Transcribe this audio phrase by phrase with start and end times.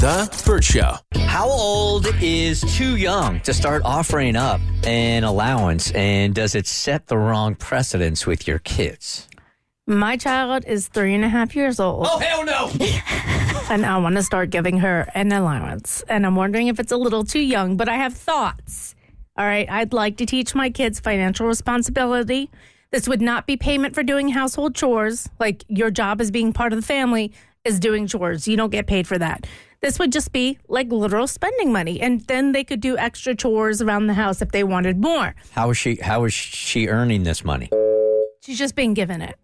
[0.00, 0.94] The Burt Show.
[1.26, 7.08] How old is too young to start offering up an allowance, and does it set
[7.08, 9.28] the wrong precedence with your kids?
[9.86, 12.06] My child is three and a half years old.
[12.08, 12.70] Oh, hell no.
[13.70, 16.02] and I want to start giving her an allowance.
[16.08, 18.94] And I'm wondering if it's a little too young, but I have thoughts.
[19.36, 19.70] All right.
[19.70, 22.48] I'd like to teach my kids financial responsibility.
[22.90, 25.28] This would not be payment for doing household chores.
[25.38, 27.32] Like your job as being part of the family
[27.66, 28.48] is doing chores.
[28.48, 29.46] You don't get paid for that.
[29.82, 32.00] This would just be like literal spending money.
[32.00, 35.34] And then they could do extra chores around the house if they wanted more.
[35.52, 35.96] How is she?
[35.96, 37.70] How is she earning this money?
[38.42, 39.36] She's just being given it.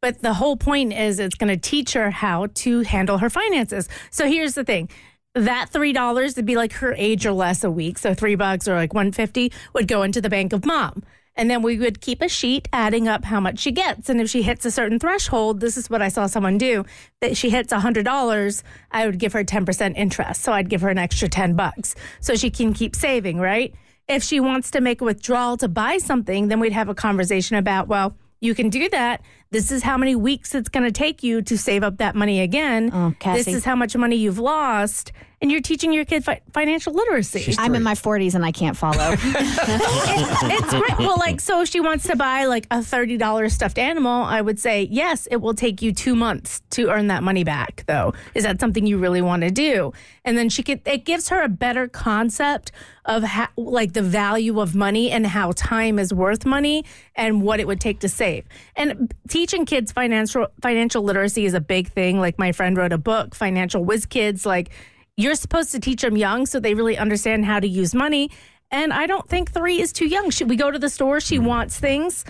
[0.00, 3.88] But the whole point is it's going to teach her how to handle her finances.
[4.10, 4.88] So here's the thing.
[5.34, 7.98] That three dollars would be like her age or less a week.
[7.98, 11.02] So three bucks or like one fifty would go into the bank of mom.
[11.36, 14.08] And then we would keep a sheet adding up how much she gets.
[14.08, 16.84] And if she hits a certain threshold, this is what I saw someone do
[17.20, 20.42] that she hits $100, I would give her 10% interest.
[20.42, 23.74] So I'd give her an extra 10 bucks so she can keep saving, right?
[24.08, 27.56] If she wants to make a withdrawal to buy something, then we'd have a conversation
[27.56, 29.22] about, well, you can do that.
[29.50, 32.40] This is how many weeks it's going to take you to save up that money
[32.40, 32.90] again.
[32.92, 33.44] Oh, Cassie.
[33.44, 35.12] This is how much money you've lost.
[35.42, 37.54] And you're teaching your kid fi- financial literacy.
[37.58, 39.14] I'm in my 40s and I can't follow.
[39.20, 40.98] it's great.
[40.98, 44.58] Well, like, so if she wants to buy like a $30 stuffed animal, I would
[44.58, 48.14] say, yes, it will take you two months to earn that money back, though.
[48.34, 49.92] Is that something you really want to do?
[50.24, 52.72] And then she could, it gives her a better concept
[53.04, 56.84] of how, like the value of money and how time is worth money
[57.14, 58.44] and what it would take to save.
[58.74, 62.18] And teaching kids financial, financial literacy is a big thing.
[62.18, 64.70] Like, my friend wrote a book, Financial Whiz Kids, like,
[65.18, 68.30] you're supposed to teach them young so they really understand how to use money.
[68.70, 70.30] And I don't think three is too young.
[70.30, 71.44] She, we go to the store, she mm.
[71.44, 72.24] wants things.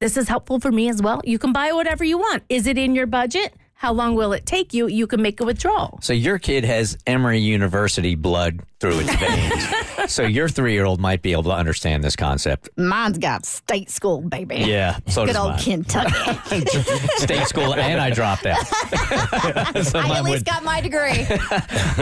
[0.00, 1.20] This is helpful for me as well.
[1.24, 2.42] You can buy whatever you want.
[2.48, 3.52] Is it in your budget?
[3.78, 4.86] How long will it take you?
[4.86, 5.98] You can make a withdrawal.
[6.00, 10.10] So your kid has Emory University blood through its veins.
[10.12, 12.70] so your three-year-old might be able to understand this concept.
[12.78, 14.56] Mine's got state school, baby.
[14.56, 15.62] Yeah, so Good does old mine.
[15.62, 16.64] Kentucky.
[17.16, 18.64] State school, and I dropped out.
[19.84, 21.22] So I mine at would- least got my degree.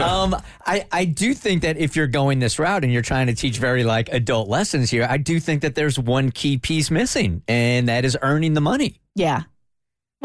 [0.01, 0.35] um,
[0.65, 3.57] I, I do think that if you're going this route and you're trying to teach
[3.57, 7.89] very like adult lessons here, I do think that there's one key piece missing, and
[7.89, 9.01] that is earning the money.
[9.13, 9.43] yeah.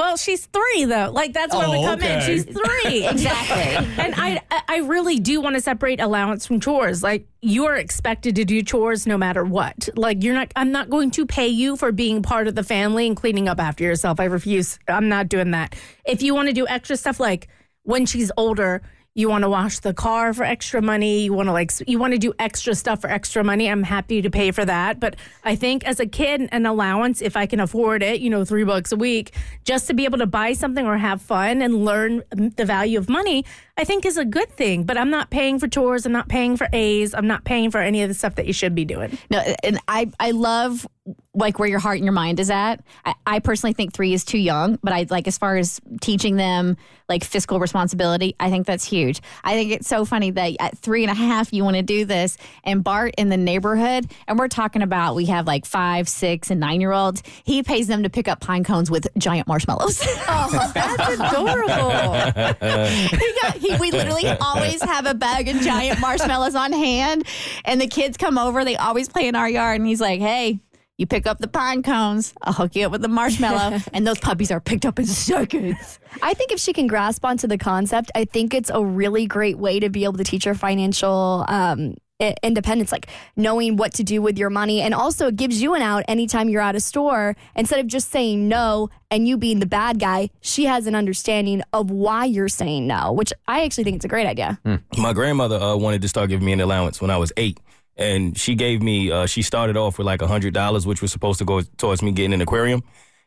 [0.01, 1.11] Well, she's three though.
[1.13, 2.23] Like that's where we Oh, come in.
[2.23, 3.07] She's three.
[3.11, 3.87] Exactly.
[4.03, 7.03] and I I really do want to separate allowance from chores.
[7.03, 9.91] Like you are expected to do chores no matter what.
[9.97, 13.07] Like you're not I'm not going to pay you for being part of the family
[13.07, 14.21] and cleaning up after yourself.
[14.21, 14.79] I refuse.
[14.89, 15.77] I'm not doing that.
[16.07, 17.49] If you want to do extra stuff like
[17.83, 18.81] when she's older,
[19.15, 22.13] you want to wash the car for extra money, you want to like you want
[22.13, 25.01] to do extra stuff for extra money, I'm happy to pay for that.
[25.01, 28.45] But I think as a kid an allowance if I can afford it, you know,
[28.45, 29.35] 3 bucks a week,
[29.65, 33.09] just to be able to buy something or have fun and learn the value of
[33.09, 33.45] money,
[33.77, 34.85] I think is a good thing.
[34.85, 37.79] But I'm not paying for chores, I'm not paying for A's, I'm not paying for
[37.79, 39.19] any of the stuff that you should be doing.
[39.29, 40.87] No, and I I love
[41.35, 42.83] like where your heart and your mind is at.
[43.05, 46.37] I, I personally think three is too young, but I like as far as teaching
[46.37, 46.77] them
[47.09, 49.21] like fiscal responsibility, I think that's huge.
[49.45, 52.05] I think it's so funny that at three and a half you want to do
[52.05, 56.51] this, and Bart in the neighborhood, and we're talking about we have like five, six,
[56.51, 57.23] and nine year olds.
[57.45, 60.03] He pays them to pick up pine cones with giant marshmallows.
[60.29, 62.13] Oh, that's adorable.
[63.19, 67.25] he got, he, we literally always have a bag of giant marshmallows on hand,
[67.65, 68.65] and the kids come over.
[68.65, 70.61] They always play in our yard, and he's like, "Hey."
[71.01, 74.19] You pick up the pine cones, I'll hook you up with the marshmallow, and those
[74.19, 75.99] puppies are picked up in seconds.
[76.21, 79.57] I think if she can grasp onto the concept, I think it's a really great
[79.57, 81.95] way to be able to teach her financial um,
[82.43, 84.83] independence, like knowing what to do with your money.
[84.83, 87.35] And also, it gives you an out anytime you're at a store.
[87.57, 91.63] Instead of just saying no and you being the bad guy, she has an understanding
[91.73, 94.61] of why you're saying no, which I actually think it's a great idea.
[94.99, 97.59] My grandmother uh, wanted to start giving me an allowance when I was eight.
[98.01, 101.45] And she gave me, uh, she started off with like $100, which was supposed to
[101.45, 102.83] go towards me getting an aquarium.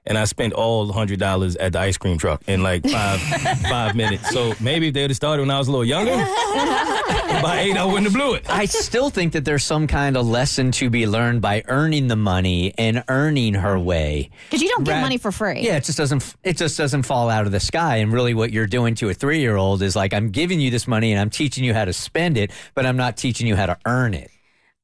[0.06, 3.22] And I spent all $100 at the ice cream truck in like five
[3.70, 4.30] five minutes.
[4.32, 6.12] So maybe if they would have started when I was a little younger,
[7.42, 8.50] by eight, I wouldn't have blew it.
[8.50, 12.18] I still think that there's some kind of lesson to be learned by earning the
[12.18, 14.30] money and earning her way.
[14.50, 15.62] Because you don't get Rad- money for free.
[15.62, 16.36] Yeah, it just doesn't.
[16.44, 17.98] It just doesn't fall out of the sky.
[17.98, 20.70] And really, what you're doing to a three year old is like, I'm giving you
[20.70, 23.56] this money and I'm teaching you how to spend it, but I'm not teaching you
[23.56, 24.32] how to earn it.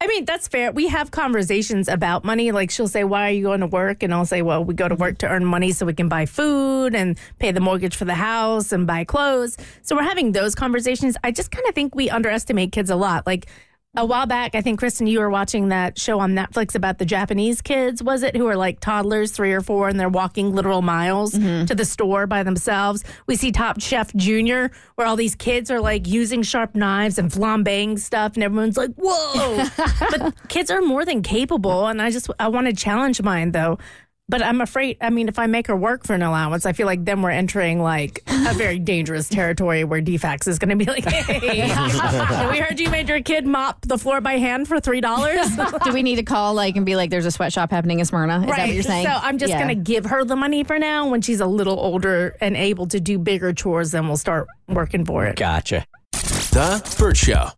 [0.01, 0.71] I mean, that's fair.
[0.71, 2.53] We have conversations about money.
[2.53, 4.01] Like she'll say, Why are you going to work?
[4.01, 6.25] And I'll say, Well, we go to work to earn money so we can buy
[6.25, 9.57] food and pay the mortgage for the house and buy clothes.
[9.81, 11.17] So we're having those conversations.
[11.21, 13.27] I just kind of think we underestimate kids a lot.
[13.27, 13.47] Like
[13.95, 17.05] a while back, I think, Kristen, you were watching that show on Netflix about the
[17.05, 18.35] Japanese kids, was it?
[18.35, 21.65] Who are like toddlers, three or four, and they're walking literal miles mm-hmm.
[21.65, 23.03] to the store by themselves.
[23.25, 27.31] We see Top Chef Junior, where all these kids are like using sharp knives and
[27.31, 29.65] flambeing stuff, and everyone's like, whoa.
[30.11, 31.87] but kids are more than capable.
[31.87, 33.79] And I just, I want to challenge mine though.
[34.29, 36.85] But I'm afraid, I mean, if I make her work for an allowance, I feel
[36.85, 40.85] like then we're entering like a very dangerous territory where DFCS is going to be
[40.85, 41.63] like, hey,
[42.51, 45.83] we heard you made your kid mop the floor by hand for $3.
[45.83, 48.41] Do we need to call like and be like, there's a sweatshop happening in Smyrna?
[48.41, 49.05] Is that what you're saying?
[49.07, 49.63] So I'm just Yeah.
[49.63, 51.09] going to give her the money for now.
[51.09, 55.05] When she's a little older and able to do bigger chores, then we'll start working
[55.05, 55.37] for it.
[55.37, 55.85] Gotcha.
[56.13, 57.49] The Burt Show.